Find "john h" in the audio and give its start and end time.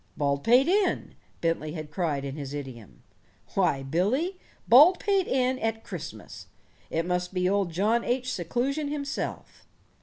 7.71-8.33